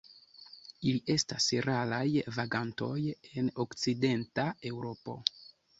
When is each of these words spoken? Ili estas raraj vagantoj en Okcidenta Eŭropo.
Ili 0.91 1.01
estas 1.15 1.49
raraj 1.67 2.07
vagantoj 2.39 2.97
en 3.13 3.55
Okcidenta 3.67 4.53
Eŭropo. 4.73 5.23